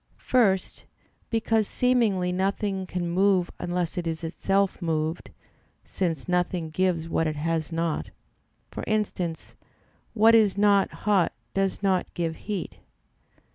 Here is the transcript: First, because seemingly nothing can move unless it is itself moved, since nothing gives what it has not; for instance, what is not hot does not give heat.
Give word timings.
First, 0.17 0.85
because 1.29 1.67
seemingly 1.67 2.31
nothing 2.31 2.87
can 2.87 3.07
move 3.07 3.51
unless 3.59 3.99
it 3.99 4.07
is 4.07 4.23
itself 4.23 4.81
moved, 4.81 5.29
since 5.85 6.27
nothing 6.27 6.71
gives 6.71 7.07
what 7.07 7.27
it 7.27 7.35
has 7.35 7.71
not; 7.71 8.09
for 8.71 8.83
instance, 8.87 9.53
what 10.15 10.33
is 10.33 10.57
not 10.57 10.89
hot 11.05 11.33
does 11.53 11.83
not 11.83 12.11
give 12.15 12.35
heat. 12.47 12.77